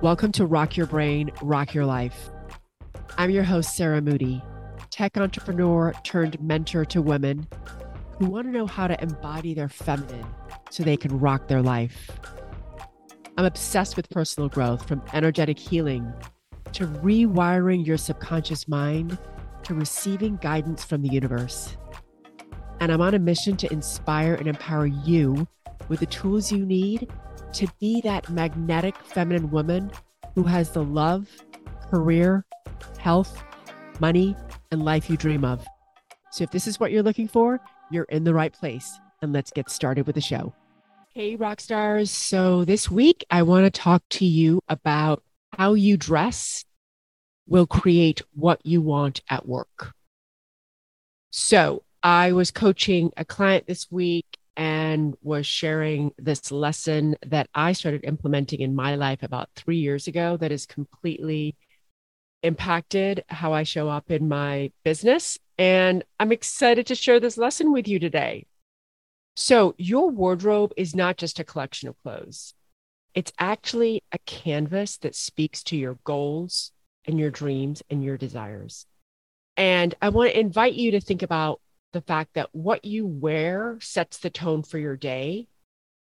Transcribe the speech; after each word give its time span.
Welcome 0.00 0.30
to 0.32 0.46
Rock 0.46 0.76
Your 0.76 0.86
Brain, 0.86 1.32
Rock 1.42 1.74
Your 1.74 1.84
Life. 1.84 2.30
I'm 3.16 3.30
your 3.30 3.42
host, 3.42 3.74
Sarah 3.74 4.00
Moody, 4.00 4.40
tech 4.90 5.16
entrepreneur 5.16 5.92
turned 6.04 6.40
mentor 6.40 6.84
to 6.84 7.02
women 7.02 7.48
who 8.16 8.26
want 8.26 8.46
to 8.46 8.52
know 8.52 8.64
how 8.64 8.86
to 8.86 9.02
embody 9.02 9.54
their 9.54 9.68
feminine 9.68 10.24
so 10.70 10.84
they 10.84 10.96
can 10.96 11.18
rock 11.18 11.48
their 11.48 11.62
life. 11.62 12.12
I'm 13.36 13.44
obsessed 13.44 13.96
with 13.96 14.08
personal 14.08 14.48
growth 14.48 14.86
from 14.86 15.02
energetic 15.12 15.58
healing 15.58 16.12
to 16.74 16.86
rewiring 16.86 17.84
your 17.84 17.98
subconscious 17.98 18.68
mind 18.68 19.18
to 19.64 19.74
receiving 19.74 20.36
guidance 20.36 20.84
from 20.84 21.02
the 21.02 21.08
universe. 21.08 21.76
And 22.78 22.92
I'm 22.92 23.00
on 23.00 23.14
a 23.14 23.18
mission 23.18 23.56
to 23.56 23.72
inspire 23.72 24.34
and 24.34 24.46
empower 24.46 24.86
you 24.86 25.48
with 25.88 25.98
the 25.98 26.06
tools 26.06 26.52
you 26.52 26.64
need 26.64 27.10
to 27.54 27.66
be 27.80 28.00
that 28.02 28.28
magnetic 28.28 28.96
feminine 29.04 29.50
woman 29.50 29.90
who 30.34 30.42
has 30.44 30.70
the 30.70 30.82
love, 30.82 31.28
career, 31.90 32.44
health, 32.98 33.42
money, 34.00 34.36
and 34.70 34.84
life 34.84 35.08
you 35.08 35.16
dream 35.16 35.44
of. 35.44 35.66
So 36.30 36.44
if 36.44 36.50
this 36.50 36.66
is 36.66 36.78
what 36.78 36.92
you're 36.92 37.02
looking 37.02 37.28
for, 37.28 37.60
you're 37.90 38.04
in 38.04 38.24
the 38.24 38.34
right 38.34 38.52
place. 38.52 38.98
And 39.22 39.32
let's 39.32 39.50
get 39.50 39.70
started 39.70 40.06
with 40.06 40.14
the 40.14 40.20
show. 40.20 40.54
Hey, 41.14 41.34
rock 41.34 41.60
stars. 41.60 42.10
So 42.10 42.64
this 42.64 42.90
week, 42.90 43.24
I 43.30 43.42
want 43.42 43.64
to 43.64 43.70
talk 43.70 44.02
to 44.10 44.24
you 44.24 44.60
about 44.68 45.22
how 45.56 45.74
you 45.74 45.96
dress 45.96 46.64
will 47.48 47.66
create 47.66 48.22
what 48.34 48.64
you 48.64 48.80
want 48.80 49.22
at 49.28 49.48
work. 49.48 49.94
So 51.30 51.82
I 52.02 52.32
was 52.32 52.50
coaching 52.50 53.10
a 53.16 53.24
client 53.24 53.66
this 53.66 53.90
week 53.90 54.37
and 54.58 55.14
was 55.22 55.46
sharing 55.46 56.10
this 56.18 56.50
lesson 56.50 57.16
that 57.24 57.48
I 57.54 57.72
started 57.72 58.04
implementing 58.04 58.60
in 58.60 58.74
my 58.74 58.96
life 58.96 59.22
about 59.22 59.48
three 59.54 59.78
years 59.78 60.08
ago 60.08 60.36
that 60.36 60.50
has 60.50 60.66
completely 60.66 61.54
impacted 62.42 63.24
how 63.28 63.52
I 63.52 63.62
show 63.62 63.88
up 63.88 64.10
in 64.10 64.28
my 64.28 64.72
business. 64.84 65.38
And 65.58 66.04
I'm 66.18 66.32
excited 66.32 66.86
to 66.88 66.96
share 66.96 67.20
this 67.20 67.38
lesson 67.38 67.72
with 67.72 67.86
you 67.86 68.00
today. 68.00 68.46
So, 69.36 69.76
your 69.78 70.10
wardrobe 70.10 70.72
is 70.76 70.96
not 70.96 71.16
just 71.16 71.38
a 71.38 71.44
collection 71.44 71.88
of 71.88 71.94
clothes, 72.02 72.54
it's 73.14 73.32
actually 73.38 74.02
a 74.10 74.18
canvas 74.26 74.98
that 74.98 75.14
speaks 75.14 75.62
to 75.64 75.76
your 75.76 75.98
goals 76.02 76.72
and 77.04 77.20
your 77.20 77.30
dreams 77.30 77.80
and 77.88 78.02
your 78.02 78.16
desires. 78.16 78.86
And 79.56 79.94
I 80.02 80.08
want 80.08 80.32
to 80.32 80.40
invite 80.40 80.74
you 80.74 80.90
to 80.92 81.00
think 81.00 81.22
about 81.22 81.60
the 81.92 82.00
fact 82.00 82.34
that 82.34 82.54
what 82.54 82.84
you 82.84 83.06
wear 83.06 83.78
sets 83.80 84.18
the 84.18 84.30
tone 84.30 84.62
for 84.62 84.78
your 84.78 84.96
day, 84.96 85.48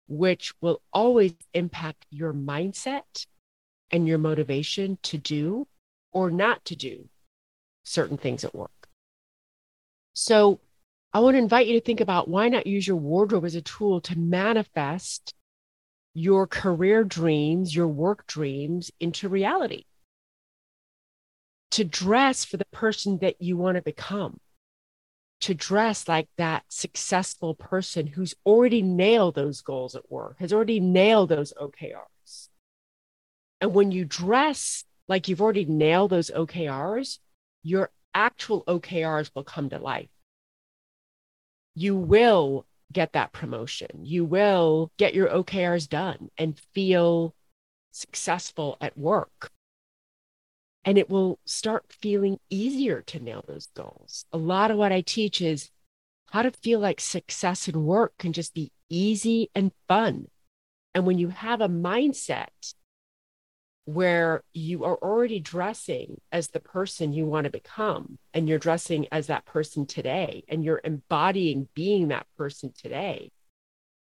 which 0.08 0.54
will 0.62 0.82
always 0.92 1.34
impact 1.54 2.06
your 2.10 2.34
mindset 2.34 3.26
and 3.92 4.08
your 4.08 4.18
motivation 4.18 4.98
to 5.04 5.18
do 5.18 5.68
or 6.12 6.32
not 6.32 6.64
to 6.66 6.76
do 6.76 7.08
certain 7.84 8.18
things 8.18 8.44
at 8.44 8.56
work. 8.56 8.72
So, 10.14 10.60
I 11.14 11.20
want 11.20 11.36
to 11.36 11.40
invite 11.40 11.68
you 11.68 11.80
to 11.80 11.86
think 11.86 12.02
about 12.02 12.28
why 12.28 12.50
not 12.50 12.68
use 12.68 12.86
your 12.86 12.98
wardrobe 12.98 13.46
as 13.46 13.56
a 13.56 13.62
tool 13.62 14.02
to 14.02 14.20
manifest 14.20 15.34
your 16.14 16.48
career 16.48 17.04
dreams, 17.04 17.76
your 17.76 17.88
work 17.88 18.28
dreams 18.28 18.92
into 19.00 19.30
reality. 19.30 19.86
To 21.72 21.84
dress 21.84 22.44
for 22.44 22.58
the 22.58 22.66
person 22.66 23.20
that 23.20 23.42
you 23.42 23.56
want 23.56 23.78
to 23.78 23.82
become 23.82 24.40
to 25.42 25.54
dress 25.54 26.08
like 26.08 26.28
that 26.38 26.64
successful 26.68 27.54
person 27.54 28.08
who's 28.08 28.36
already 28.46 28.82
nailed 28.82 29.36
those 29.36 29.62
goals 29.62 29.96
at 29.96 30.12
work, 30.12 30.40
has 30.40 30.52
already 30.52 30.80
nailed 30.80 31.30
those 31.30 31.54
OKRs. 31.62 32.50
And 33.62 33.74
when 33.74 33.92
you 33.92 34.06
dress 34.06 34.84
like 35.08 35.28
you've 35.28 35.42
already 35.42 35.66
nailed 35.66 36.12
those 36.12 36.32
OKRs, 36.32 37.20
your 37.64 37.92
actual 38.14 38.64
OKRs 38.66 39.32
will 39.36 39.44
come 39.44 39.70
to 39.70 39.80
life. 39.80 40.10
You 41.76 41.96
will 41.96 42.66
get 42.92 43.14
that 43.14 43.32
promotion. 43.32 44.04
You 44.04 44.26
will 44.26 44.92
get 44.98 45.14
your 45.14 45.30
OKRs 45.30 45.88
done 45.88 46.30
and 46.38 46.60
feel 46.74 47.36
successful 47.92 48.78
at 48.82 48.98
work 48.98 49.52
and 50.88 50.98
it 50.98 51.10
will 51.10 51.38
start 51.44 51.84
feeling 51.90 52.40
easier 52.50 53.02
to 53.02 53.20
nail 53.20 53.44
those 53.46 53.68
goals. 53.76 54.26
A 54.32 54.38
lot 54.38 54.72
of 54.72 54.78
what 54.78 54.94
I 54.94 55.02
teach 55.02 55.42
is 55.42 55.70
how 56.32 56.44
to 56.44 56.52
feel 56.52 56.80
like 56.80 57.02
success 57.02 57.68
in 57.68 57.84
work 57.84 58.14
can 58.18 58.32
just 58.32 58.54
be 58.54 58.72
easy 58.90 59.50
and 59.54 59.74
fun. 59.90 60.28
And 60.96 61.06
when 61.06 61.18
you 61.18 61.28
have 61.28 61.60
a 61.60 61.68
mindset 61.68 62.74
where 63.84 64.44
you 64.54 64.86
are 64.86 64.96
already 64.96 65.42
dressing 65.42 66.22
as 66.32 66.48
the 66.48 66.62
person 66.62 67.12
you 67.12 67.26
want 67.26 67.44
to 67.44 67.52
become, 67.52 68.18
and 68.34 68.48
you're 68.48 68.58
dressing 68.58 69.08
as 69.12 69.28
that 69.28 69.44
person 69.44 69.86
today, 69.86 70.46
and 70.48 70.64
you're 70.64 70.82
embodying 70.86 71.68
being 71.74 72.08
that 72.08 72.28
person 72.38 72.72
today, 72.82 73.30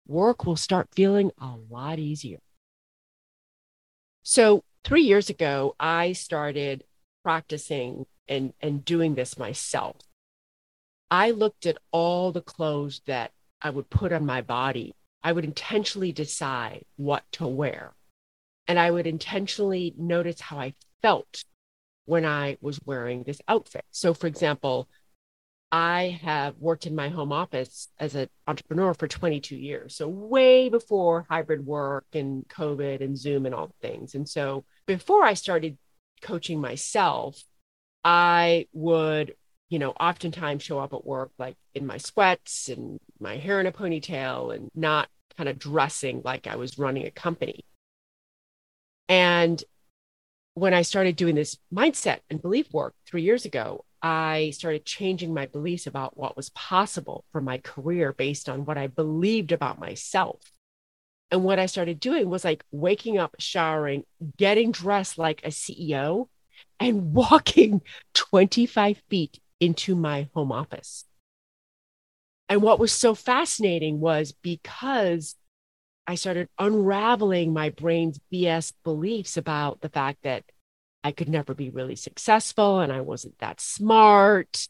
work 0.07 0.45
will 0.45 0.57
start 0.57 0.91
feeling 0.95 1.31
a 1.41 1.55
lot 1.71 1.99
easier. 1.99 2.41
So, 4.23 4.63
three 4.87 5.03
years 5.03 5.29
ago, 5.31 5.75
I 5.81 6.13
started 6.13 6.85
practicing 7.25 8.07
and, 8.29 8.53
and 8.61 8.85
doing 8.85 9.17
this 9.17 9.37
myself. 9.37 9.97
I 11.11 11.33
looked 11.33 11.67
at 11.67 11.79
all 11.91 12.31
the 12.31 12.41
clothes 12.41 13.03
that 13.07 13.33
I 13.61 13.71
would 13.71 13.91
put 13.91 14.13
on 14.13 14.25
my 14.25 14.43
body. 14.43 14.95
I 15.25 15.33
would 15.33 15.45
intentionally 15.45 16.13
decide 16.13 16.85
what 16.95 17.25
to 17.33 17.49
wear. 17.49 17.95
And 18.69 18.79
I 18.79 18.93
would 18.93 19.09
intentionally 19.09 19.93
notice 19.99 20.41
how 20.41 20.61
I 20.61 20.75
felt 21.03 21.45
when 22.05 22.25
I 22.25 22.57
was 22.61 22.79
wearing 22.85 23.25
this 23.25 23.41
outfit. 23.49 23.85
So, 23.91 24.15
for 24.15 24.29
example, 24.29 24.89
I 25.73 26.21
have 26.23 26.55
worked 26.59 26.87
in 26.87 26.95
my 26.95 27.09
home 27.09 27.33
office 27.33 27.89
as 27.99 28.15
an 28.15 28.29
entrepreneur 28.47 28.95
for 28.95 29.09
22 29.09 29.57
years. 29.57 29.97
So, 29.97 30.07
way 30.07 30.69
before 30.69 31.27
hybrid 31.29 31.67
work 31.67 32.07
and 32.13 32.47
COVID 32.49 33.01
and 33.01 33.19
Zoom 33.19 33.47
and 33.47 33.55
all 33.55 33.67
the 33.67 33.89
things. 33.89 34.15
And 34.15 34.29
so, 34.29 34.65
before 34.87 35.25
I 35.25 35.35
started 35.35 35.77
coaching 36.23 36.61
myself, 36.61 37.43
I 38.05 38.67
would, 38.73 39.35
you 39.69 39.79
know, 39.79 39.91
oftentimes 39.91 40.63
show 40.63 40.79
up 40.79 40.93
at 40.93 41.05
work 41.05 41.33
like 41.39 41.57
in 41.75 41.87
my 41.87 41.99
sweats 41.99 42.69
and 42.69 42.99
my 43.21 43.37
hair 43.37 43.61
in 43.61 43.67
a 43.67 43.73
ponytail 43.73 44.55
and 44.55 44.69
not 44.75 45.09
kind 45.37 45.49
of 45.49 45.59
dressing 45.59 46.23
like 46.25 46.47
I 46.47 46.57
was 46.57 46.79
running 46.79 47.07
a 47.07 47.11
company. 47.11 47.65
And 49.09 49.63
when 50.55 50.73
I 50.73 50.83
started 50.83 51.17
doing 51.17 51.35
this 51.35 51.59
mindset 51.73 52.21
and 52.31 52.41
belief 52.41 52.73
work 52.73 52.95
three 53.07 53.23
years 53.23 53.45
ago, 53.45 53.85
I 54.03 54.53
started 54.55 54.85
changing 54.85 55.35
my 55.35 55.47
beliefs 55.47 55.87
about 55.87 56.17
what 56.17 56.37
was 56.37 56.51
possible 56.51 57.25
for 57.33 57.41
my 57.41 57.59
career 57.59 58.13
based 58.13 58.49
on 58.49 58.65
what 58.65 58.79
I 58.79 58.87
believed 58.87 59.53
about 59.53 59.79
myself. 59.79 60.41
And 61.31 61.43
what 61.43 61.59
I 61.59 61.67
started 61.67 61.99
doing 61.99 62.31
was 62.31 62.45
like 62.45 62.65
waking 62.71 63.19
up, 63.19 63.35
showering, 63.39 64.05
getting 64.37 64.71
dressed 64.71 65.19
like 65.19 65.43
a 65.45 65.49
CEO, 65.49 66.29
and 66.79 67.13
walking 67.13 67.83
25 68.15 69.03
feet 69.09 69.41
into 69.61 69.95
my 69.95 70.29
home 70.35 70.53
office. 70.53 71.05
And 72.49 72.63
what 72.63 72.79
was 72.79 72.93
so 72.93 73.15
fascinating 73.15 74.01
was 74.01 74.33
because 74.43 75.35
I 76.07 76.15
started 76.15 76.49
unraveling 76.59 77.53
my 77.53 77.71
brain's 77.71 78.21
BS 78.33 78.73
beliefs 78.85 79.37
about 79.37 79.81
the 79.81 79.89
fact 79.89 80.23
that 80.23 80.45
I 81.03 81.11
could 81.11 81.29
never 81.29 81.55
be 81.55 81.71
really 81.71 81.97
successful 81.97 82.81
and 82.81 82.93
I 82.93 83.01
wasn't 83.01 83.39
that 83.39 83.61
smart 83.61 84.69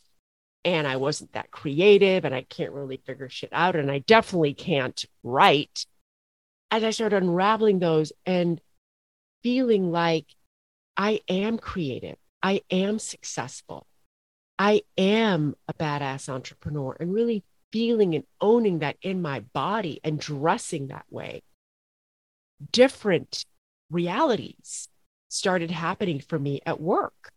and 0.64 0.86
I 0.86 0.96
wasn't 0.96 1.32
that 1.32 1.50
creative 1.50 2.24
and 2.24 2.34
I 2.34 2.42
can't 2.42 2.72
really 2.72 3.00
figure 3.04 3.28
shit 3.28 3.50
out 3.52 3.76
and 3.76 3.90
I 3.90 3.98
definitely 3.98 4.54
can't 4.54 5.04
write 5.22 5.86
as 6.70 6.84
I 6.84 6.90
started 6.90 7.22
unraveling 7.22 7.78
those 7.78 8.12
and 8.24 8.60
feeling 9.42 9.90
like 9.90 10.26
I 10.96 11.20
am 11.28 11.58
creative, 11.58 12.16
I 12.42 12.62
am 12.70 12.98
successful, 12.98 13.86
I 14.58 14.82
am 14.96 15.54
a 15.68 15.74
badass 15.74 16.28
entrepreneur, 16.28 16.96
and 16.98 17.12
really 17.12 17.44
feeling 17.72 18.14
and 18.14 18.24
owning 18.40 18.80
that 18.80 18.96
in 19.02 19.20
my 19.20 19.40
body 19.40 20.00
and 20.02 20.18
dressing 20.18 20.88
that 20.88 21.06
way, 21.10 21.42
different 22.72 23.44
realities 23.90 24.88
started 25.28 25.70
happening 25.70 26.20
for 26.20 26.38
me 26.38 26.60
at 26.64 26.80
work. 26.80 27.30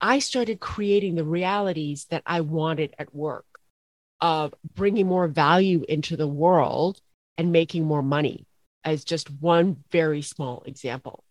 I 0.00 0.18
started 0.18 0.60
creating 0.60 1.14
the 1.14 1.24
realities 1.24 2.06
that 2.10 2.22
I 2.26 2.42
wanted 2.42 2.94
at 2.98 3.14
work 3.14 3.46
of 4.20 4.54
bringing 4.74 5.06
more 5.06 5.28
value 5.28 5.84
into 5.88 6.16
the 6.16 6.26
world 6.26 7.00
and 7.38 7.52
making 7.52 7.84
more 7.84 8.02
money 8.02 8.46
as 8.84 9.04
just 9.04 9.30
one 9.40 9.76
very 9.90 10.22
small 10.22 10.62
example. 10.66 11.24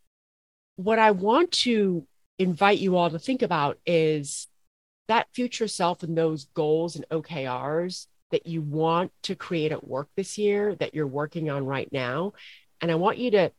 What 0.75 1.00
I 1.00 1.12
want 1.12 1.52
to 1.63 2.06
invite 2.38 2.80
you 2.80 2.98
all 2.98 3.10
to 3.10 3.19
think 3.19 3.42
about 3.42 3.78
is 3.86 4.48
that 5.07 5.28
future 5.34 5.68
self 5.68 6.04
and 6.04 6.18
those 6.18 6.46
goals 6.54 6.96
and 6.96 7.06
OKRs 7.10 8.07
that 8.31 8.46
you 8.46 8.62
want 8.62 9.12
to 9.24 9.36
create 9.36 9.72
at 9.72 9.88
work 9.88 10.10
this 10.16 10.38
year 10.38 10.75
that 10.75 10.94
you're 10.94 11.07
working 11.07 11.50
on 11.50 11.66
right 11.66 11.88
now. 11.92 12.34
And 12.81 12.92
I 12.92 12.96
want 12.96 13.18
you 13.18 13.31
to 13.31 13.51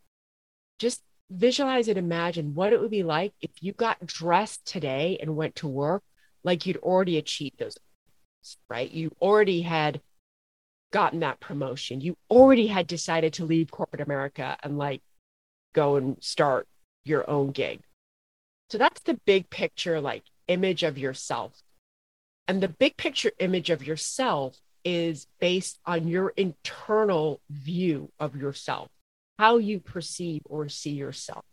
just 0.78 1.02
visualize 1.30 1.88
and 1.88 1.98
imagine 1.98 2.54
what 2.54 2.72
it 2.72 2.80
would 2.80 2.90
be 2.90 3.02
like 3.02 3.32
if 3.40 3.50
you 3.60 3.72
got 3.72 4.04
dressed 4.06 4.64
today 4.66 5.18
and 5.20 5.36
went 5.36 5.56
to 5.56 5.68
work 5.68 6.02
like 6.44 6.66
you'd 6.66 6.76
already 6.78 7.16
achieved 7.16 7.58
those, 7.58 7.76
right? 8.68 8.90
You 8.90 9.10
already 9.20 9.62
had 9.62 10.00
gotten 10.96 11.20
that 11.20 11.40
promotion. 11.40 12.00
You 12.00 12.16
already 12.30 12.68
had 12.68 12.86
decided 12.86 13.34
to 13.34 13.44
leave 13.44 13.70
corporate 13.70 14.00
America 14.00 14.56
and 14.62 14.78
like 14.78 15.02
go 15.74 15.96
and 15.96 16.16
start 16.24 16.66
your 17.04 17.28
own 17.28 17.50
gig. 17.50 17.80
So 18.70 18.78
that's 18.78 19.02
the 19.02 19.20
big 19.26 19.50
picture, 19.50 20.00
like 20.00 20.22
image 20.48 20.84
of 20.84 20.96
yourself. 20.96 21.52
And 22.48 22.62
the 22.62 22.68
big 22.68 22.96
picture 22.96 23.30
image 23.38 23.68
of 23.68 23.86
yourself 23.86 24.56
is 24.86 25.26
based 25.38 25.78
on 25.84 26.08
your 26.08 26.32
internal 26.34 27.42
view 27.50 28.10
of 28.18 28.34
yourself, 28.34 28.88
how 29.38 29.58
you 29.58 29.80
perceive 29.80 30.40
or 30.46 30.70
see 30.70 30.92
yourself. 30.92 31.44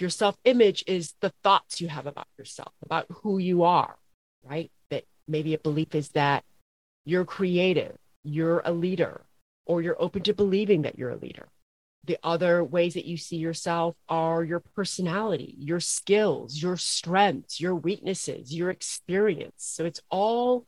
Your 0.00 0.10
self 0.10 0.36
image 0.44 0.82
is 0.88 1.14
the 1.20 1.32
thoughts 1.44 1.80
you 1.80 1.86
have 1.86 2.08
about 2.08 2.26
yourself, 2.36 2.72
about 2.82 3.06
who 3.22 3.38
you 3.38 3.62
are, 3.62 3.94
right? 4.42 4.68
That 4.90 5.04
maybe 5.28 5.54
a 5.54 5.58
belief 5.58 5.94
is 5.94 6.08
that 6.08 6.42
you're 7.04 7.24
creative, 7.24 7.96
you're 8.24 8.62
a 8.64 8.72
leader, 8.72 9.22
or 9.66 9.82
you're 9.82 10.00
open 10.00 10.22
to 10.24 10.34
believing 10.34 10.82
that 10.82 10.98
you're 10.98 11.10
a 11.10 11.16
leader. 11.16 11.48
The 12.04 12.18
other 12.22 12.64
ways 12.64 12.94
that 12.94 13.04
you 13.04 13.16
see 13.16 13.36
yourself 13.36 13.94
are 14.08 14.42
your 14.42 14.60
personality, 14.60 15.54
your 15.58 15.80
skills, 15.80 16.62
your 16.62 16.76
strengths, 16.76 17.60
your 17.60 17.74
weaknesses, 17.74 18.54
your 18.54 18.70
experience. 18.70 19.54
So 19.58 19.84
it's 19.84 20.00
all 20.10 20.66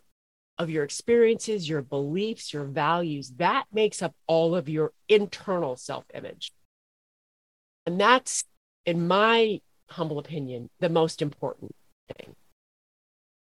of 0.58 0.70
your 0.70 0.84
experiences, 0.84 1.68
your 1.68 1.82
beliefs, 1.82 2.52
your 2.52 2.64
values. 2.64 3.32
That 3.38 3.64
makes 3.72 4.02
up 4.02 4.14
all 4.26 4.54
of 4.54 4.68
your 4.68 4.92
internal 5.08 5.76
self 5.76 6.04
image. 6.14 6.52
And 7.86 8.00
that's, 8.00 8.44
in 8.84 9.08
my 9.08 9.60
humble 9.88 10.18
opinion, 10.18 10.70
the 10.80 10.88
most 10.88 11.22
important 11.22 11.74
thing. 12.16 12.34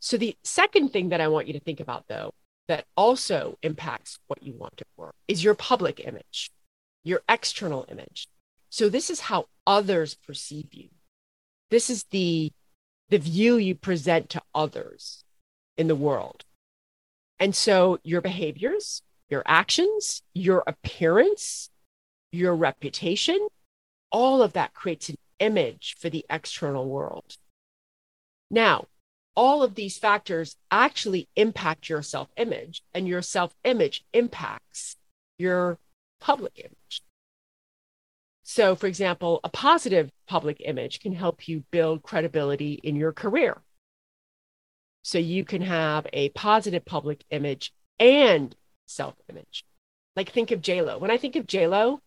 So, 0.00 0.16
the 0.16 0.36
second 0.44 0.90
thing 0.90 1.10
that 1.10 1.20
I 1.20 1.28
want 1.28 1.46
you 1.46 1.52
to 1.52 1.60
think 1.60 1.80
about, 1.80 2.06
though, 2.08 2.32
that 2.70 2.86
also 2.96 3.58
impacts 3.62 4.20
what 4.28 4.44
you 4.44 4.52
want 4.56 4.76
to 4.76 4.84
work 4.96 5.16
is 5.26 5.42
your 5.42 5.56
public 5.56 5.98
image, 5.98 6.52
your 7.02 7.20
external 7.28 7.84
image. 7.88 8.28
So 8.68 8.88
this 8.88 9.10
is 9.10 9.18
how 9.18 9.46
others 9.66 10.14
perceive 10.14 10.72
you. 10.72 10.88
This 11.70 11.90
is 11.90 12.04
the 12.04 12.52
the 13.08 13.18
view 13.18 13.56
you 13.56 13.74
present 13.74 14.30
to 14.30 14.42
others 14.54 15.24
in 15.76 15.88
the 15.88 15.96
world. 15.96 16.44
And 17.40 17.56
so 17.56 17.98
your 18.04 18.20
behaviors, 18.20 19.02
your 19.28 19.42
actions, 19.46 20.22
your 20.32 20.62
appearance, 20.64 21.70
your 22.30 22.54
reputation, 22.54 23.48
all 24.12 24.42
of 24.42 24.52
that 24.52 24.74
creates 24.74 25.08
an 25.08 25.16
image 25.40 25.96
for 25.98 26.08
the 26.08 26.24
external 26.30 26.86
world. 26.86 27.36
Now, 28.48 28.86
all 29.36 29.62
of 29.62 29.74
these 29.74 29.98
factors 29.98 30.56
actually 30.70 31.28
impact 31.36 31.88
your 31.88 32.02
self 32.02 32.28
image, 32.36 32.82
and 32.94 33.06
your 33.06 33.22
self 33.22 33.54
image 33.64 34.04
impacts 34.12 34.96
your 35.38 35.78
public 36.20 36.58
image. 36.58 37.02
So, 38.42 38.74
for 38.74 38.86
example, 38.86 39.40
a 39.44 39.48
positive 39.48 40.10
public 40.26 40.60
image 40.64 41.00
can 41.00 41.12
help 41.12 41.48
you 41.48 41.64
build 41.70 42.02
credibility 42.02 42.74
in 42.82 42.96
your 42.96 43.12
career. 43.12 43.62
So, 45.02 45.18
you 45.18 45.44
can 45.44 45.62
have 45.62 46.06
a 46.12 46.30
positive 46.30 46.84
public 46.84 47.24
image 47.30 47.72
and 47.98 48.54
self 48.86 49.14
image. 49.28 49.64
Like, 50.16 50.30
think 50.30 50.50
of 50.50 50.60
JLo. 50.60 51.00
When 51.00 51.10
I 51.10 51.16
think 51.16 51.36
of 51.36 51.46
JLo, 51.46 52.00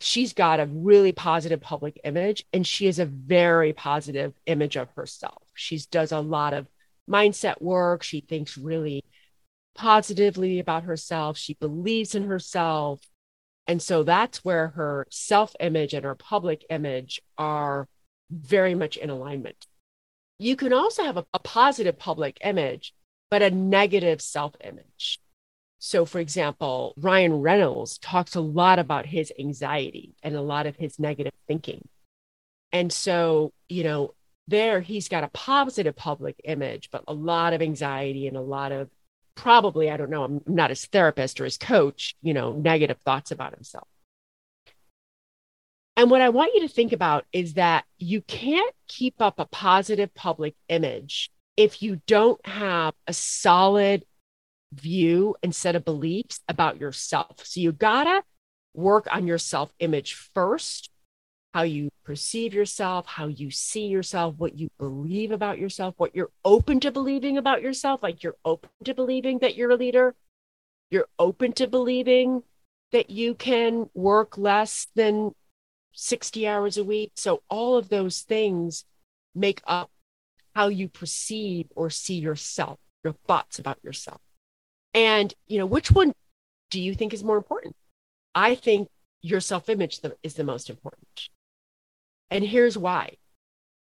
she's 0.00 0.32
got 0.32 0.60
a 0.60 0.66
really 0.66 1.12
positive 1.12 1.60
public 1.60 2.00
image 2.04 2.44
and 2.52 2.66
she 2.66 2.86
has 2.86 2.98
a 2.98 3.06
very 3.06 3.72
positive 3.72 4.34
image 4.46 4.76
of 4.76 4.88
herself. 4.96 5.41
She 5.54 5.80
does 5.90 6.12
a 6.12 6.20
lot 6.20 6.54
of 6.54 6.66
mindset 7.08 7.60
work. 7.60 8.02
She 8.02 8.20
thinks 8.20 8.56
really 8.56 9.04
positively 9.74 10.58
about 10.58 10.84
herself. 10.84 11.38
She 11.38 11.54
believes 11.54 12.14
in 12.14 12.24
herself. 12.24 13.00
And 13.66 13.80
so 13.80 14.02
that's 14.02 14.44
where 14.44 14.68
her 14.68 15.06
self 15.10 15.54
image 15.60 15.94
and 15.94 16.04
her 16.04 16.14
public 16.14 16.64
image 16.70 17.20
are 17.38 17.88
very 18.30 18.74
much 18.74 18.96
in 18.96 19.10
alignment. 19.10 19.66
You 20.38 20.56
can 20.56 20.72
also 20.72 21.04
have 21.04 21.16
a, 21.16 21.26
a 21.32 21.38
positive 21.38 21.98
public 21.98 22.38
image, 22.42 22.94
but 23.30 23.42
a 23.42 23.50
negative 23.50 24.20
self 24.20 24.54
image. 24.64 25.20
So, 25.78 26.04
for 26.04 26.20
example, 26.20 26.94
Ryan 26.96 27.40
Reynolds 27.40 27.98
talks 27.98 28.36
a 28.36 28.40
lot 28.40 28.78
about 28.78 29.06
his 29.06 29.32
anxiety 29.38 30.14
and 30.22 30.36
a 30.36 30.40
lot 30.40 30.66
of 30.66 30.76
his 30.76 30.98
negative 30.98 31.32
thinking. 31.48 31.88
And 32.70 32.92
so, 32.92 33.52
you 33.68 33.84
know, 33.84 34.14
there 34.48 34.80
he's 34.80 35.08
got 35.08 35.24
a 35.24 35.28
positive 35.28 35.96
public 35.96 36.40
image, 36.44 36.90
but 36.90 37.04
a 37.06 37.14
lot 37.14 37.52
of 37.52 37.62
anxiety 37.62 38.26
and 38.26 38.36
a 38.36 38.40
lot 38.40 38.72
of 38.72 38.90
probably, 39.34 39.90
I 39.90 39.96
don't 39.96 40.10
know, 40.10 40.24
I'm 40.24 40.42
not 40.46 40.70
his 40.70 40.86
therapist 40.86 41.40
or 41.40 41.44
his 41.44 41.56
coach, 41.56 42.14
you 42.22 42.34
know, 42.34 42.52
negative 42.52 42.98
thoughts 43.04 43.30
about 43.30 43.54
himself. 43.54 43.88
And 45.96 46.10
what 46.10 46.22
I 46.22 46.30
want 46.30 46.54
you 46.54 46.60
to 46.62 46.68
think 46.68 46.92
about 46.92 47.26
is 47.32 47.54
that 47.54 47.84
you 47.98 48.22
can't 48.22 48.74
keep 48.88 49.20
up 49.20 49.38
a 49.38 49.46
positive 49.46 50.12
public 50.14 50.54
image 50.68 51.30
if 51.56 51.82
you 51.82 52.00
don't 52.06 52.44
have 52.46 52.94
a 53.06 53.12
solid 53.12 54.04
view 54.72 55.36
and 55.42 55.54
set 55.54 55.76
of 55.76 55.84
beliefs 55.84 56.40
about 56.48 56.80
yourself. 56.80 57.44
So 57.44 57.60
you 57.60 57.72
gotta 57.72 58.22
work 58.74 59.06
on 59.10 59.26
your 59.26 59.38
self 59.38 59.72
image 59.78 60.14
first, 60.14 60.90
how 61.54 61.62
you 61.62 61.90
perceive 62.04 62.54
yourself, 62.54 63.06
how 63.06 63.26
you 63.26 63.50
see 63.50 63.86
yourself, 63.86 64.34
what 64.38 64.58
you 64.58 64.68
believe 64.78 65.30
about 65.30 65.58
yourself, 65.58 65.94
what 65.98 66.16
you're 66.16 66.30
open 66.44 66.80
to 66.80 66.90
believing 66.90 67.36
about 67.36 67.62
yourself. 67.62 68.02
Like 68.02 68.22
you're 68.22 68.36
open 68.44 68.70
to 68.84 68.94
believing 68.94 69.38
that 69.40 69.54
you're 69.54 69.70
a 69.70 69.76
leader, 69.76 70.14
you're 70.90 71.08
open 71.18 71.52
to 71.54 71.66
believing 71.66 72.42
that 72.92 73.10
you 73.10 73.34
can 73.34 73.88
work 73.94 74.38
less 74.38 74.88
than 74.94 75.34
60 75.92 76.46
hours 76.46 76.76
a 76.76 76.84
week. 76.84 77.12
So 77.16 77.42
all 77.48 77.76
of 77.76 77.88
those 77.88 78.20
things 78.20 78.84
make 79.34 79.62
up 79.66 79.90
how 80.54 80.68
you 80.68 80.88
perceive 80.88 81.66
or 81.74 81.90
see 81.90 82.16
yourself, 82.16 82.78
your 83.04 83.14
thoughts 83.26 83.58
about 83.58 83.78
yourself. 83.82 84.20
And, 84.94 85.32
you 85.46 85.58
know, 85.58 85.66
which 85.66 85.90
one 85.90 86.12
do 86.70 86.80
you 86.80 86.94
think 86.94 87.14
is 87.14 87.24
more 87.24 87.36
important? 87.36 87.74
I 88.34 88.54
think 88.54 88.88
your 89.22 89.40
self 89.40 89.68
image 89.68 90.00
is 90.22 90.34
the 90.34 90.44
most 90.44 90.68
important. 90.68 91.28
And 92.30 92.44
here's 92.44 92.78
why. 92.78 93.16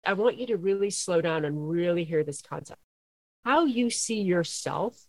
I 0.05 0.15
want 0.15 0.39
you 0.39 0.47
to 0.49 0.57
really 0.57 0.91
slow 0.91 1.21
down 1.21 1.45
and 1.45 1.69
really 1.69 2.05
hear 2.05 2.25
this 2.25 2.43
concept. 2.43 2.81
How 3.45 3.65
you 3.65 3.91
see 3.91 4.21
yourself, 4.23 5.07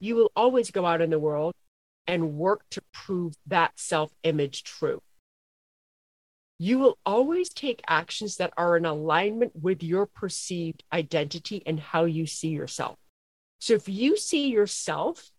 you 0.00 0.16
will 0.16 0.32
always 0.34 0.70
go 0.70 0.86
out 0.86 1.00
in 1.02 1.10
the 1.10 1.18
world 1.18 1.54
and 2.06 2.34
work 2.34 2.62
to 2.70 2.82
prove 2.92 3.34
that 3.46 3.78
self 3.78 4.12
image 4.22 4.64
true. 4.64 5.02
You 6.58 6.78
will 6.78 6.98
always 7.04 7.48
take 7.48 7.82
actions 7.88 8.36
that 8.36 8.52
are 8.56 8.76
in 8.76 8.84
alignment 8.84 9.52
with 9.60 9.82
your 9.82 10.06
perceived 10.06 10.84
identity 10.92 11.62
and 11.66 11.80
how 11.80 12.04
you 12.04 12.26
see 12.26 12.50
yourself. 12.50 12.96
So 13.58 13.74
if 13.74 13.88
you 13.88 14.16
see 14.16 14.48
yourself 14.48 15.30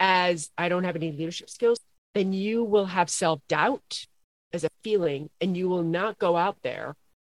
as 0.00 0.50
I 0.56 0.68
don't 0.68 0.84
have 0.84 0.96
any 0.96 1.12
leadership 1.12 1.50
skills, 1.50 1.78
then 2.14 2.32
you 2.32 2.64
will 2.64 2.86
have 2.86 3.08
self 3.10 3.40
doubt 3.48 4.06
as 4.52 4.64
a 4.64 4.70
feeling 4.82 5.30
and 5.40 5.56
you 5.56 5.68
will 5.68 5.82
not 5.82 6.18
go 6.18 6.36
out 6.36 6.58
there 6.62 6.94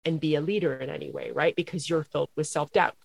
and 0.04 0.20
be 0.20 0.34
a 0.34 0.40
leader 0.40 0.74
in 0.74 0.90
any 0.90 1.10
way, 1.10 1.30
right? 1.30 1.54
Because 1.54 1.88
you're 1.88 2.04
filled 2.04 2.30
with 2.36 2.46
self 2.46 2.72
doubt. 2.72 2.96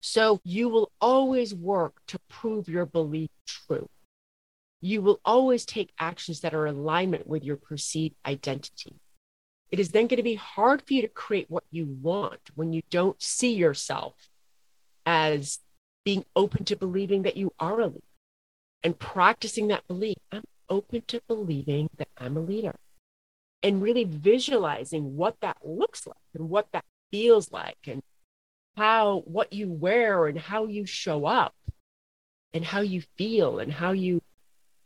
So 0.00 0.40
you 0.44 0.68
will 0.68 0.92
always 1.00 1.54
work 1.54 1.94
to 2.08 2.18
prove 2.28 2.68
your 2.68 2.86
belief 2.86 3.30
true. 3.46 3.88
You 4.80 5.02
will 5.02 5.20
always 5.24 5.66
take 5.66 5.92
actions 5.98 6.40
that 6.40 6.54
are 6.54 6.66
in 6.66 6.76
alignment 6.76 7.26
with 7.26 7.42
your 7.42 7.56
perceived 7.56 8.14
identity. 8.24 8.94
It 9.70 9.80
is 9.80 9.90
then 9.90 10.06
going 10.06 10.18
to 10.18 10.22
be 10.22 10.36
hard 10.36 10.82
for 10.82 10.94
you 10.94 11.02
to 11.02 11.08
create 11.08 11.50
what 11.50 11.64
you 11.70 11.98
want 12.00 12.40
when 12.54 12.72
you 12.72 12.82
don't 12.90 13.20
see 13.20 13.54
yourself 13.54 14.14
as 15.04 15.58
being 16.04 16.24
open 16.36 16.64
to 16.66 16.76
believing 16.76 17.22
that 17.22 17.36
you 17.36 17.52
are 17.58 17.80
a 17.80 17.86
leader 17.86 18.00
and 18.82 18.98
practicing 18.98 19.68
that 19.68 19.86
belief. 19.88 20.16
I'm 20.30 20.44
open 20.70 21.02
to 21.08 21.20
believing 21.26 21.90
that 21.98 22.08
I'm 22.16 22.36
a 22.36 22.40
leader 22.40 22.76
and 23.62 23.82
really 23.82 24.04
visualizing 24.04 25.16
what 25.16 25.36
that 25.40 25.56
looks 25.64 26.06
like 26.06 26.16
and 26.34 26.48
what 26.48 26.68
that 26.72 26.84
feels 27.10 27.50
like 27.50 27.78
and 27.86 28.02
how 28.76 29.22
what 29.26 29.52
you 29.52 29.70
wear 29.70 30.26
and 30.26 30.38
how 30.38 30.66
you 30.66 30.86
show 30.86 31.26
up 31.26 31.54
and 32.52 32.64
how 32.64 32.80
you 32.80 33.02
feel 33.16 33.58
and 33.58 33.72
how 33.72 33.92
you 33.92 34.20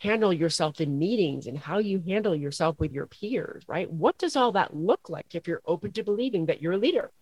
handle 0.01 0.33
yourself 0.33 0.81
in 0.81 0.99
meetings 0.99 1.47
and 1.47 1.57
how 1.57 1.79
you 1.79 2.03
handle 2.09 2.35
yourself 2.35 2.77
with 2.81 2.93
your 2.93 3.07
peers, 3.07 3.63
right? 3.69 3.91
What 3.91 4.19
does 4.19 4.35
all 4.35 4.53
that 4.53 4.75
look 4.75 5.09
like 5.09 5.35
if 5.35 5.47
you're 5.47 5.63
open 5.65 5.93
to 5.93 6.03
believing 6.03 6.47
that 6.47 6.61
you're 6.61 6.73
a 6.73 6.79
leader? 6.79 7.13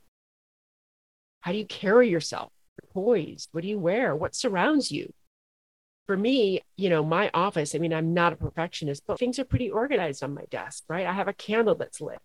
How 1.41 1.53
do 1.53 1.59
you 1.59 1.67
carry 1.67 2.09
yourself? 2.09 2.53
You're 2.81 2.91
poised? 2.93 3.49
What 3.53 3.63
do 3.63 3.69
you 3.69 3.79
wear? 3.79 4.17
What 4.17 4.35
surrounds 4.35 4.91
you? 4.91 5.13
For 6.07 6.17
me, 6.17 6.61
you 6.77 6.91
know, 6.91 7.05
my 7.05 7.31
office, 7.35 7.75
I 7.75 7.79
mean, 7.79 7.93
I'm 7.93 8.15
not 8.15 8.33
a 8.33 8.37
perfectionist, 8.37 9.05
but 9.07 9.19
things 9.19 9.39
are 9.39 9.45
pretty 9.45 9.71
organized 9.71 10.23
on 10.23 10.35
my 10.35 10.45
desk, 10.51 10.85
right? 10.89 11.07
I 11.07 11.13
have 11.13 11.29
a 11.29 11.33
candle 11.33 11.75
that's 11.75 12.01
lit. 12.01 12.19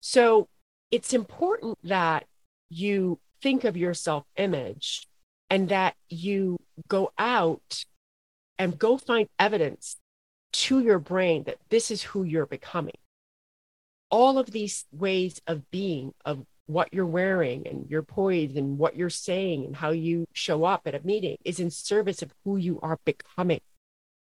So 0.00 0.48
it's 0.90 1.12
important 1.12 1.78
that 1.84 2.26
you 2.70 3.18
think 3.42 3.64
of 3.64 3.76
your 3.76 3.94
self 3.94 4.24
image 4.36 5.08
and 5.50 5.68
that 5.68 5.94
you 6.08 6.58
go 6.88 7.12
out 7.18 7.84
and 8.58 8.78
go 8.78 8.96
find 8.96 9.28
evidence 9.38 9.96
to 10.52 10.80
your 10.80 10.98
brain 10.98 11.44
that 11.44 11.58
this 11.70 11.90
is 11.90 12.02
who 12.02 12.22
you're 12.22 12.46
becoming. 12.46 12.96
All 14.10 14.38
of 14.38 14.50
these 14.50 14.86
ways 14.92 15.40
of 15.46 15.70
being, 15.70 16.14
of 16.24 16.46
what 16.68 16.92
you're 16.92 17.06
wearing 17.06 17.66
and 17.66 17.88
your 17.88 18.02
poise 18.02 18.54
and 18.54 18.78
what 18.78 18.94
you're 18.94 19.08
saying 19.08 19.64
and 19.64 19.74
how 19.74 19.90
you 19.90 20.26
show 20.34 20.64
up 20.64 20.82
at 20.86 20.94
a 20.94 21.00
meeting 21.04 21.38
is 21.42 21.58
in 21.58 21.70
service 21.70 22.20
of 22.20 22.30
who 22.44 22.58
you 22.58 22.78
are 22.82 22.98
becoming, 23.06 23.60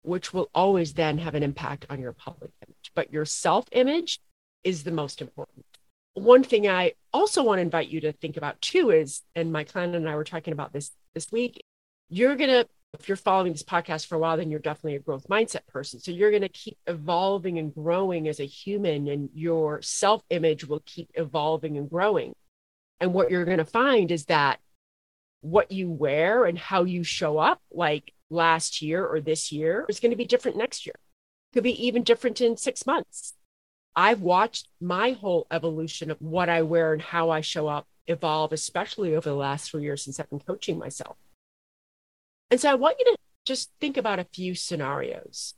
which 0.04 0.34
will 0.34 0.50
always 0.56 0.94
then 0.94 1.18
have 1.18 1.36
an 1.36 1.44
impact 1.44 1.86
on 1.90 2.00
your 2.00 2.14
public 2.14 2.52
image. 2.66 2.92
But 2.96 3.12
your 3.12 3.26
self 3.26 3.66
image 3.74 4.22
is 4.64 4.84
the 4.84 4.92
most 4.92 5.22
important. 5.22 5.66
One 6.14 6.44
thing 6.44 6.66
I 6.66 6.94
also 7.14 7.44
want 7.44 7.58
to 7.58 7.64
invite 7.64 7.90
you 7.90 8.00
to 8.02 8.14
think 8.14 8.38
about 8.38 8.62
too 8.62 8.90
is, 8.90 9.22
and 9.36 9.52
my 9.52 9.66
client 9.66 9.94
and 9.94 10.08
I 10.08 10.16
were 10.16 10.24
talking 10.24 10.54
about 10.54 10.72
this 10.72 10.92
this 11.14 11.30
week, 11.34 11.62
you're 12.08 12.38
going 12.38 12.50
to 12.50 12.68
if 13.00 13.08
you're 13.08 13.16
following 13.16 13.54
this 13.54 13.64
podcast 13.64 14.08
for 14.08 14.16
a 14.16 14.20
while, 14.20 14.36
then 14.36 14.52
you're 14.52 14.60
definitely 14.60 14.96
a 14.96 15.00
growth 15.00 15.28
mindset 15.30 15.66
person. 15.68 16.02
So 16.02 16.12
you're 16.12 16.32
going 16.32 16.42
to 16.42 16.50
keep 16.50 16.78
evolving 16.86 17.58
and 17.58 17.74
growing 17.74 18.28
as 18.28 18.42
a 18.42 18.46
human, 18.46 19.08
and 19.08 19.30
your 19.34 19.82
self 19.82 20.22
image 20.30 20.66
will 20.66 20.84
keep 20.86 21.10
evolving 21.14 21.78
and 21.78 21.90
growing. 21.90 22.34
And 23.00 23.14
what 23.14 23.32
you're 23.32 23.46
going 23.46 23.60
to 23.60 23.66
find 23.66 24.12
is 24.12 24.26
that 24.26 24.60
what 25.42 25.72
you 25.72 25.90
wear 25.90 26.44
and 26.44 26.60
how 26.60 26.84
you 26.84 27.04
show 27.04 27.38
up, 27.38 27.62
like 27.72 28.14
last 28.30 28.82
year 28.82 29.06
or 29.06 29.22
this 29.22 29.52
year, 29.52 29.86
is 29.88 30.02
going 30.02 30.12
to 30.12 30.18
be 30.18 30.26
different 30.26 30.58
next 30.58 30.86
year. 30.86 30.96
Could 31.54 31.64
be 31.64 31.86
even 31.88 32.04
different 32.04 32.42
in 32.42 32.58
six 32.58 32.86
months. 32.86 33.34
I've 33.96 34.22
watched 34.22 34.68
my 34.82 35.12
whole 35.14 35.48
evolution 35.50 36.12
of 36.12 36.22
what 36.22 36.50
I 36.50 36.62
wear 36.64 36.92
and 36.92 37.02
how 37.02 37.30
I 37.30 37.40
show 37.42 37.68
up 37.68 37.88
evolve, 38.08 38.52
especially 38.52 39.16
over 39.16 39.30
the 39.30 39.36
last 39.36 39.72
three 39.72 39.84
years 39.84 40.04
since 40.04 40.20
I've 40.20 40.30
been 40.30 40.40
coaching 40.40 40.78
myself. 40.78 41.16
And 42.52 42.60
so 42.60 42.70
I 42.70 42.76
want 42.76 42.98
you 43.00 43.06
to 43.06 43.18
just 43.46 43.72
think 43.80 43.98
about 43.98 44.20
a 44.20 44.24
few 44.24 44.56
scenarios. 44.56 45.54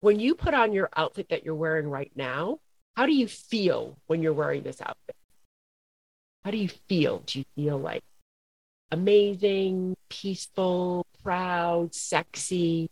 When 0.00 0.20
you 0.20 0.34
put 0.34 0.54
on 0.54 0.72
your 0.72 0.90
outfit 0.96 1.28
that 1.30 1.44
you're 1.44 1.54
wearing 1.54 1.88
right 1.88 2.12
now, 2.14 2.58
how 2.96 3.06
do 3.06 3.12
you 3.12 3.26
feel 3.26 3.98
when 4.06 4.22
you're 4.22 4.32
wearing 4.32 4.62
this 4.62 4.80
outfit? 4.80 5.16
How 6.44 6.50
do 6.50 6.58
you 6.58 6.68
feel? 6.68 7.22
Do 7.26 7.38
you 7.38 7.44
feel 7.56 7.78
like 7.78 8.04
amazing, 8.90 9.96
peaceful, 10.10 11.06
proud, 11.22 11.94
sexy? 11.94 12.90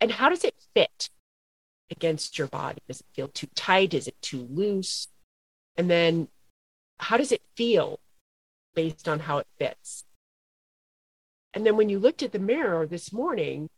And 0.00 0.10
how 0.10 0.30
does 0.30 0.44
it 0.44 0.54
fit 0.74 1.10
against 1.90 2.38
your 2.38 2.48
body? 2.48 2.80
Does 2.88 3.00
it 3.00 3.06
feel 3.14 3.28
too 3.28 3.48
tight? 3.54 3.92
Is 3.94 4.08
it 4.08 4.16
too 4.22 4.48
loose? 4.50 5.08
And 5.76 5.90
then 5.90 6.28
how 6.98 7.16
does 7.16 7.32
it 7.32 7.42
feel 7.54 8.00
based 8.74 9.08
on 9.08 9.20
how 9.20 9.38
it 9.38 9.46
fits? 9.58 10.04
And 11.54 11.64
then 11.64 11.76
when 11.76 11.88
you 11.88 11.98
looked 11.98 12.22
at 12.22 12.32
the 12.32 12.38
mirror 12.38 12.86
this 12.86 13.12
morning, 13.12 13.68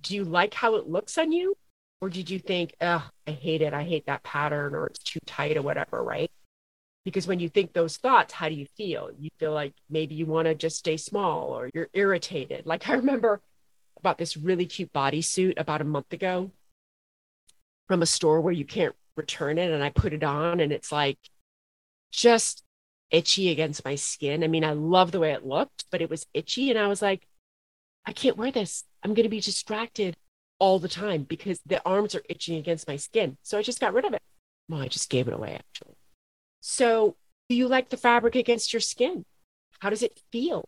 do 0.00 0.14
you 0.14 0.24
like 0.24 0.54
how 0.54 0.76
it 0.76 0.88
looks 0.88 1.18
on 1.18 1.32
you? 1.32 1.54
Or 2.00 2.08
did 2.08 2.28
you 2.28 2.38
think, 2.38 2.74
oh, 2.80 3.08
I 3.26 3.30
hate 3.30 3.62
it. 3.62 3.72
I 3.72 3.84
hate 3.84 4.06
that 4.06 4.24
pattern 4.24 4.74
or 4.74 4.86
it's 4.86 4.98
too 4.98 5.20
tight 5.24 5.56
or 5.56 5.62
whatever, 5.62 6.02
right? 6.02 6.30
Because 7.04 7.26
when 7.26 7.38
you 7.40 7.48
think 7.48 7.72
those 7.72 7.96
thoughts, 7.96 8.32
how 8.32 8.48
do 8.48 8.54
you 8.54 8.66
feel? 8.76 9.10
You 9.18 9.30
feel 9.38 9.52
like 9.52 9.74
maybe 9.88 10.14
you 10.14 10.26
want 10.26 10.46
to 10.46 10.54
just 10.54 10.76
stay 10.76 10.96
small 10.96 11.50
or 11.50 11.70
you're 11.74 11.90
irritated. 11.92 12.66
Like 12.66 12.88
I 12.88 12.94
remember 12.94 13.40
about 13.98 14.18
this 14.18 14.36
really 14.36 14.66
cute 14.66 14.92
bodysuit 14.92 15.54
about 15.58 15.80
a 15.80 15.84
month 15.84 16.12
ago 16.12 16.50
from 17.86 18.02
a 18.02 18.06
store 18.06 18.40
where 18.40 18.52
you 18.52 18.64
can't 18.64 18.94
return 19.16 19.58
it. 19.58 19.70
And 19.70 19.84
I 19.84 19.90
put 19.90 20.12
it 20.12 20.24
on 20.24 20.58
and 20.60 20.72
it's 20.72 20.90
like 20.90 21.18
just 22.10 22.64
itchy 23.12 23.50
against 23.50 23.84
my 23.84 23.94
skin. 23.94 24.42
I 24.42 24.48
mean, 24.48 24.64
I 24.64 24.72
love 24.72 25.12
the 25.12 25.20
way 25.20 25.32
it 25.32 25.46
looked, 25.46 25.84
but 25.90 26.02
it 26.02 26.10
was 26.10 26.26
itchy. 26.34 26.70
And 26.70 26.78
I 26.78 26.88
was 26.88 27.02
like, 27.02 27.28
I 28.04 28.12
can't 28.12 28.36
wear 28.36 28.50
this. 28.50 28.84
I'm 29.04 29.14
going 29.14 29.24
to 29.24 29.28
be 29.28 29.40
distracted 29.40 30.16
all 30.58 30.78
the 30.78 30.88
time 30.88 31.22
because 31.22 31.60
the 31.66 31.82
arms 31.86 32.14
are 32.14 32.22
itching 32.28 32.56
against 32.56 32.88
my 32.88 32.96
skin. 32.96 33.36
So 33.42 33.58
I 33.58 33.62
just 33.62 33.80
got 33.80 33.94
rid 33.94 34.04
of 34.04 34.14
it. 34.14 34.22
Well, 34.68 34.80
I 34.80 34.88
just 34.88 35.10
gave 35.10 35.28
it 35.28 35.34
away 35.34 35.54
actually. 35.54 35.94
So, 36.60 37.16
do 37.48 37.56
you 37.56 37.68
like 37.68 37.90
the 37.90 37.96
fabric 37.96 38.34
against 38.34 38.72
your 38.72 38.80
skin? 38.80 39.24
How 39.80 39.90
does 39.90 40.02
it 40.02 40.20
feel? 40.30 40.64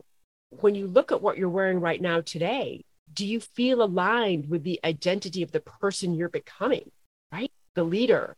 When 0.51 0.75
you 0.75 0.87
look 0.87 1.13
at 1.13 1.23
what 1.23 1.39
you're 1.39 1.49
wearing 1.49 1.81
right 1.81 2.01
now 2.01 2.21
today, 2.21 2.85
do 3.13 3.25
you 3.25 3.41
feel 3.41 3.83
aligned 3.83 4.51
with 4.51 4.65
the 4.65 4.81
identity 4.85 5.43
of 5.43 5.53
the 5.53 5.61
person 5.61 6.15
you're 6.15 6.29
becoming, 6.29 6.91
right? 7.33 7.53
The 7.75 7.85
leader, 7.85 8.37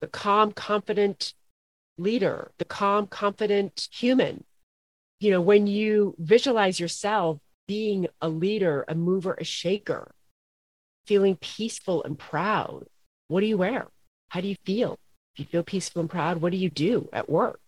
the 0.00 0.06
calm, 0.06 0.52
confident, 0.52 1.32
leader, 1.98 2.52
the 2.58 2.64
calm, 2.64 3.06
confident 3.06 3.88
human. 3.92 4.44
You 5.20 5.32
know, 5.32 5.40
when 5.40 5.66
you 5.66 6.14
visualize 6.18 6.78
yourself 6.78 7.38
being 7.66 8.06
a 8.20 8.28
leader, 8.28 8.84
a 8.88 8.94
mover, 8.94 9.34
a 9.34 9.44
shaker, 9.44 10.12
feeling 11.06 11.36
peaceful 11.36 12.02
and 12.04 12.18
proud, 12.18 12.86
what 13.28 13.40
do 13.40 13.46
you 13.46 13.58
wear? 13.58 13.88
How 14.28 14.40
do 14.40 14.48
you 14.48 14.56
feel? 14.64 14.98
If 15.34 15.40
you 15.40 15.44
feel 15.46 15.62
peaceful 15.62 16.00
and 16.00 16.10
proud, 16.10 16.40
what 16.40 16.52
do 16.52 16.58
you 16.58 16.70
do 16.70 17.08
at 17.12 17.28
work? 17.28 17.60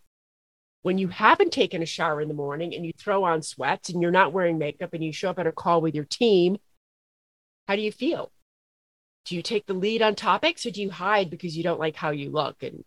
When 0.83 0.97
you 0.97 1.09
haven't 1.09 1.53
taken 1.53 1.83
a 1.83 1.87
shower 1.87 2.21
in 2.21 2.29
the 2.29 2.35
morning 2.35 2.75
and 2.75 2.87
you 2.87 2.93
throw 2.99 3.25
on 3.25 3.43
sweats 3.43 3.91
and 3.91 4.01
you're 4.01 4.11
not 4.11 4.33
wearing 4.33 4.59
makeup 4.59 4.95
and 4.95 5.05
you 5.05 5.13
show 5.13 5.31
up 5.31 5.39
at 5.39 5.47
a 5.47 5.53
call 5.53 5.81
with 5.81 5.95
your 5.95 6.07
team, 6.07 6.57
how 7.69 7.77
do 7.77 7.83
you 7.83 7.93
feel? 7.93 8.33
Do 9.27 9.37
you 9.37 9.43
take 9.43 9.67
the 9.67 9.75
lead 9.75 10.01
on 10.01 10.15
topics 10.15 10.65
or 10.65 10.71
do 10.71 10.81
you 10.81 10.91
hide 10.91 11.31
because 11.31 11.57
you 11.57 11.63
don't 11.63 11.79
like 11.79 11.97
how 11.97 12.11
you 12.11 12.31
look 12.31 12.63
and 12.63 12.85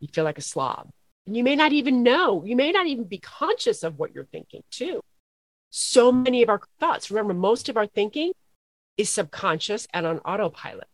you 0.00 0.08
feel 0.12 0.24
like 0.24 0.38
a 0.38 0.42
slob. 0.42 0.90
And 1.26 1.36
you 1.36 1.44
may 1.44 1.54
not 1.54 1.72
even 1.72 2.02
know, 2.02 2.44
you 2.44 2.56
may 2.56 2.72
not 2.72 2.86
even 2.86 3.04
be 3.04 3.18
conscious 3.18 3.82
of 3.82 3.98
what 3.98 4.14
you're 4.14 4.24
thinking, 4.24 4.62
too. 4.70 5.00
So 5.70 6.10
many 6.10 6.42
of 6.42 6.48
our 6.48 6.60
thoughts, 6.80 7.10
remember, 7.10 7.34
most 7.34 7.68
of 7.68 7.76
our 7.76 7.86
thinking 7.86 8.32
is 8.96 9.10
subconscious 9.10 9.86
and 9.94 10.06
on 10.06 10.18
autopilot. 10.20 10.88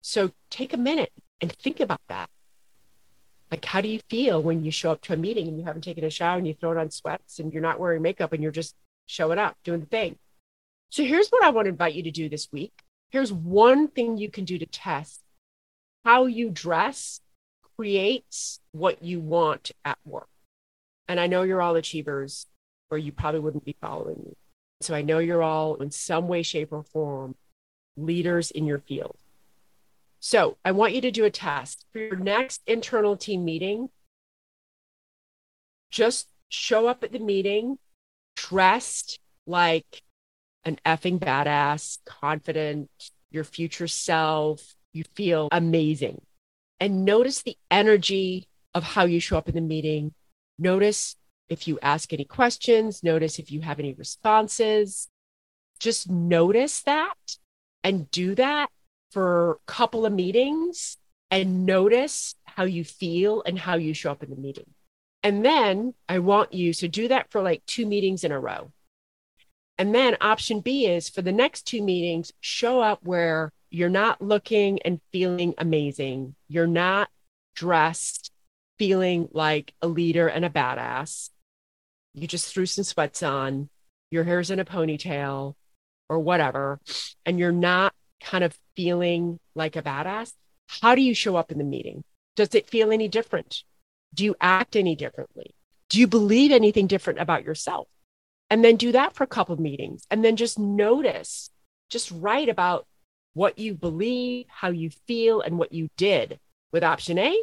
So 0.00 0.32
take 0.50 0.72
a 0.72 0.78
minute 0.78 1.12
and 1.40 1.52
think 1.52 1.80
about 1.80 2.00
that. 2.08 2.28
Like, 3.50 3.64
how 3.64 3.80
do 3.80 3.88
you 3.88 4.00
feel 4.10 4.42
when 4.42 4.64
you 4.64 4.70
show 4.70 4.90
up 4.90 5.00
to 5.02 5.12
a 5.12 5.16
meeting 5.16 5.48
and 5.48 5.58
you 5.58 5.64
haven't 5.64 5.82
taken 5.82 6.04
a 6.04 6.10
shower 6.10 6.36
and 6.36 6.46
you 6.46 6.54
throw 6.54 6.78
on 6.78 6.90
sweats 6.90 7.38
and 7.38 7.52
you're 7.52 7.62
not 7.62 7.80
wearing 7.80 8.02
makeup 8.02 8.32
and 8.32 8.42
you're 8.42 8.52
just 8.52 8.74
showing 9.06 9.38
up, 9.38 9.56
doing 9.64 9.80
the 9.80 9.86
thing? 9.86 10.18
So, 10.90 11.04
here's 11.04 11.28
what 11.28 11.44
I 11.44 11.50
want 11.50 11.66
to 11.66 11.70
invite 11.70 11.94
you 11.94 12.02
to 12.02 12.10
do 12.10 12.28
this 12.28 12.48
week. 12.52 12.72
Here's 13.10 13.32
one 13.32 13.88
thing 13.88 14.18
you 14.18 14.30
can 14.30 14.44
do 14.44 14.58
to 14.58 14.66
test 14.66 15.22
how 16.04 16.26
you 16.26 16.50
dress 16.50 17.20
creates 17.78 18.60
what 18.72 19.02
you 19.02 19.20
want 19.20 19.70
at 19.84 19.98
work. 20.04 20.28
And 21.06 21.20
I 21.20 21.28
know 21.28 21.42
you're 21.42 21.62
all 21.62 21.76
achievers, 21.76 22.46
or 22.90 22.98
you 22.98 23.12
probably 23.12 23.40
wouldn't 23.40 23.64
be 23.64 23.76
following 23.80 24.16
me. 24.24 24.36
So 24.80 24.94
I 24.94 25.02
know 25.02 25.18
you're 25.18 25.42
all 25.42 25.76
in 25.76 25.90
some 25.90 26.28
way, 26.28 26.42
shape, 26.42 26.72
or 26.72 26.82
form 26.82 27.36
leaders 27.96 28.50
in 28.50 28.66
your 28.66 28.80
field. 28.80 29.16
So 30.20 30.56
I 30.64 30.72
want 30.72 30.94
you 30.94 31.00
to 31.02 31.10
do 31.10 31.24
a 31.24 31.30
test 31.30 31.86
for 31.92 32.00
your 32.00 32.16
next 32.16 32.62
internal 32.66 33.16
team 33.16 33.44
meeting. 33.44 33.90
Just 35.90 36.28
show 36.48 36.88
up 36.88 37.04
at 37.04 37.12
the 37.12 37.18
meeting 37.18 37.78
dressed 38.36 39.18
like 39.46 40.02
an 40.64 40.78
effing 40.84 41.18
badass, 41.18 41.98
confident, 42.04 42.90
your 43.30 43.44
future 43.44 43.88
self. 43.88 44.74
You 44.92 45.04
feel 45.14 45.48
amazing 45.52 46.20
and 46.80 47.04
notice 47.04 47.42
the 47.42 47.56
energy 47.70 48.48
of 48.74 48.82
how 48.82 49.04
you 49.04 49.20
show 49.20 49.38
up 49.38 49.48
in 49.48 49.54
the 49.54 49.60
meeting. 49.60 50.14
Notice 50.58 51.16
if 51.48 51.66
you 51.66 51.78
ask 51.82 52.12
any 52.12 52.24
questions, 52.24 53.02
notice 53.02 53.38
if 53.38 53.50
you 53.50 53.60
have 53.62 53.78
any 53.78 53.94
responses. 53.94 55.08
Just 55.80 56.10
notice 56.10 56.82
that 56.82 57.14
and 57.82 58.10
do 58.10 58.34
that 58.34 58.68
for 59.12 59.52
a 59.52 59.56
couple 59.66 60.04
of 60.04 60.12
meetings 60.12 60.98
and 61.30 61.64
notice 61.64 62.34
how 62.44 62.64
you 62.64 62.84
feel 62.84 63.42
and 63.44 63.58
how 63.58 63.76
you 63.76 63.94
show 63.94 64.10
up 64.10 64.22
in 64.22 64.30
the 64.30 64.36
meeting. 64.36 64.74
And 65.22 65.44
then 65.44 65.94
I 66.08 66.18
want 66.18 66.52
you 66.52 66.72
to 66.74 66.88
do 66.88 67.08
that 67.08 67.30
for 67.30 67.42
like 67.42 67.64
two 67.66 67.86
meetings 67.86 68.24
in 68.24 68.32
a 68.32 68.40
row. 68.40 68.72
And 69.76 69.94
then 69.94 70.16
option 70.20 70.60
B 70.60 70.86
is 70.86 71.08
for 71.08 71.22
the 71.22 71.32
next 71.32 71.62
two 71.62 71.82
meetings, 71.82 72.32
show 72.40 72.80
up 72.80 73.04
where 73.04 73.52
you're 73.70 73.88
not 73.88 74.22
looking 74.22 74.80
and 74.82 75.00
feeling 75.12 75.54
amazing. 75.58 76.34
You're 76.48 76.66
not 76.66 77.08
dressed 77.54 78.30
feeling 78.78 79.28
like 79.32 79.74
a 79.82 79.88
leader 79.88 80.28
and 80.28 80.44
a 80.44 80.50
badass. 80.50 81.30
You 82.14 82.26
just 82.26 82.52
threw 82.52 82.66
some 82.66 82.84
sweats 82.84 83.22
on, 83.22 83.68
your 84.10 84.24
hair's 84.24 84.50
in 84.50 84.60
a 84.60 84.64
ponytail 84.64 85.54
or 86.08 86.18
whatever, 86.20 86.80
and 87.26 87.38
you're 87.38 87.52
not 87.52 87.92
kind 88.22 88.44
of 88.44 88.56
feeling 88.76 89.38
like 89.54 89.76
a 89.76 89.82
badass. 89.82 90.32
How 90.80 90.94
do 90.94 91.02
you 91.02 91.14
show 91.14 91.36
up 91.36 91.52
in 91.52 91.58
the 91.58 91.64
meeting? 91.64 92.04
Does 92.36 92.54
it 92.54 92.70
feel 92.70 92.92
any 92.92 93.08
different? 93.08 93.64
Do 94.14 94.24
you 94.24 94.34
act 94.40 94.76
any 94.76 94.94
differently? 94.94 95.54
Do 95.90 95.98
you 95.98 96.06
believe 96.06 96.52
anything 96.52 96.86
different 96.86 97.18
about 97.18 97.44
yourself? 97.44 97.88
And 98.50 98.64
then 98.64 98.76
do 98.76 98.92
that 98.92 99.14
for 99.14 99.24
a 99.24 99.28
couple 99.28 99.52
of 99.52 99.60
meetings 99.60 100.06
and 100.10 100.24
then 100.24 100.36
just 100.36 100.58
notice, 100.58 101.50
just 101.90 102.10
write 102.10 102.48
about 102.48 102.86
what 103.38 103.56
you 103.56 103.72
believe, 103.72 104.46
how 104.48 104.68
you 104.68 104.90
feel, 105.06 105.40
and 105.40 105.60
what 105.60 105.70
you 105.72 105.88
did 105.96 106.40
with 106.72 106.82
option 106.82 107.16
A, 107.18 107.40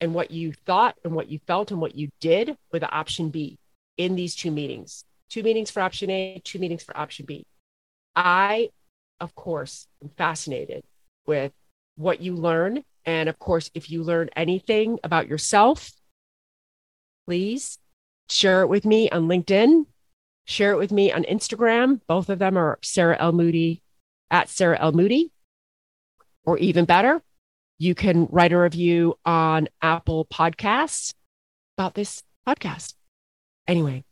and 0.00 0.14
what 0.14 0.30
you 0.30 0.54
thought 0.64 0.96
and 1.04 1.14
what 1.14 1.28
you 1.28 1.38
felt 1.46 1.70
and 1.70 1.82
what 1.82 1.94
you 1.94 2.08
did 2.18 2.56
with 2.72 2.82
option 2.82 3.28
B 3.28 3.58
in 3.98 4.16
these 4.16 4.34
two 4.34 4.50
meetings. 4.50 5.04
Two 5.28 5.42
meetings 5.42 5.70
for 5.70 5.82
option 5.82 6.08
A, 6.08 6.40
two 6.44 6.58
meetings 6.58 6.82
for 6.82 6.96
option 6.96 7.26
B. 7.26 7.44
I, 8.16 8.70
of 9.20 9.34
course, 9.34 9.86
am 10.02 10.08
fascinated 10.16 10.82
with 11.26 11.52
what 11.96 12.22
you 12.22 12.34
learn. 12.34 12.82
And 13.04 13.28
of 13.28 13.38
course, 13.38 13.70
if 13.74 13.90
you 13.90 14.02
learn 14.02 14.30
anything 14.34 14.98
about 15.04 15.28
yourself, 15.28 15.92
please 17.26 17.78
share 18.30 18.62
it 18.62 18.68
with 18.68 18.86
me 18.86 19.10
on 19.10 19.28
LinkedIn, 19.28 19.84
share 20.46 20.72
it 20.72 20.78
with 20.78 20.90
me 20.90 21.12
on 21.12 21.24
Instagram. 21.24 22.00
Both 22.06 22.30
of 22.30 22.38
them 22.38 22.56
are 22.56 22.78
Sarah 22.82 23.18
L. 23.20 23.32
Moody 23.32 23.82
at 24.30 24.48
Sarah 24.48 24.80
L. 24.80 24.92
Moody. 24.92 25.32
Or 26.44 26.58
even 26.58 26.84
better, 26.84 27.22
you 27.78 27.94
can 27.94 28.26
write 28.30 28.52
a 28.52 28.58
review 28.58 29.18
on 29.24 29.68
Apple 29.82 30.26
Podcasts 30.26 31.14
about 31.76 31.94
this 31.94 32.22
podcast. 32.46 32.94
Anyway, 33.66 34.04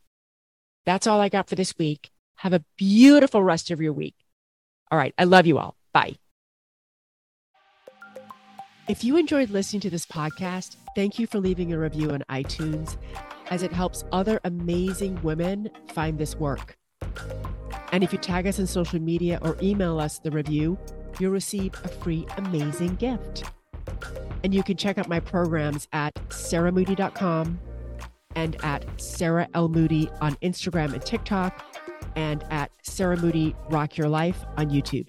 that's 0.85 1.07
all 1.07 1.21
I 1.21 1.29
got 1.29 1.47
for 1.47 1.55
this 1.55 1.77
week. 1.77 2.09
Have 2.37 2.53
a 2.53 2.63
beautiful 2.77 3.43
rest 3.43 3.71
of 3.71 3.79
your 3.79 3.93
week. 3.93 4.15
All 4.91 4.97
right. 4.97 5.13
I 5.17 5.23
love 5.23 5.47
you 5.47 5.57
all. 5.57 5.75
Bye. 5.93 6.17
If 8.89 9.03
you 9.03 9.15
enjoyed 9.15 9.49
listening 9.49 9.79
to 9.81 9.89
this 9.89 10.05
podcast, 10.05 10.75
thank 10.93 11.17
you 11.17 11.25
for 11.25 11.39
leaving 11.39 11.71
a 11.71 11.79
review 11.79 12.11
on 12.11 12.23
iTunes 12.29 12.97
as 13.49 13.63
it 13.63 13.71
helps 13.71 14.03
other 14.11 14.41
amazing 14.43 15.21
women 15.23 15.69
find 15.93 16.17
this 16.17 16.35
work. 16.35 16.75
And 17.93 18.03
if 18.03 18.11
you 18.11 18.19
tag 18.19 18.45
us 18.45 18.59
on 18.59 18.67
social 18.67 18.99
media 18.99 19.39
or 19.41 19.55
email 19.61 19.99
us 19.99 20.19
the 20.19 20.31
review, 20.31 20.77
you'll 21.19 21.31
receive 21.31 21.73
a 21.83 21.87
free 21.87 22.25
amazing 22.37 22.95
gift. 22.95 23.43
And 24.43 24.53
you 24.53 24.63
can 24.63 24.77
check 24.77 24.97
out 24.97 25.07
my 25.07 25.19
programs 25.19 25.87
at 25.93 26.13
sarahmoody.com 26.29 27.59
and 28.35 28.63
at 28.63 28.85
Sarah 28.99 29.47
L. 29.53 29.69
Moody 29.69 30.09
on 30.21 30.35
Instagram 30.37 30.93
and 30.93 31.05
TikTok 31.05 31.63
and 32.15 32.43
at 32.49 32.71
Sarah 32.81 33.17
Moody 33.17 33.55
Rock 33.69 33.97
Your 33.97 34.09
Life 34.09 34.43
on 34.57 34.69
YouTube. 34.69 35.07